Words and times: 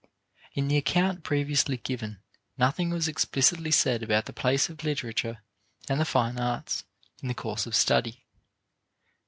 In 0.53 0.67
the 0.67 0.77
account 0.77 1.21
previously 1.21 1.77
given 1.77 2.23
nothing 2.57 2.89
was 2.89 3.07
explicitly 3.07 3.69
said 3.69 4.01
about 4.01 4.25
the 4.25 4.33
place 4.33 4.67
of 4.67 4.83
literature 4.83 5.43
and 5.87 5.99
the 5.99 6.05
fine 6.05 6.39
arts 6.39 6.85
in 7.21 7.27
the 7.27 7.35
course 7.35 7.67
of 7.67 7.75
study. 7.75 8.25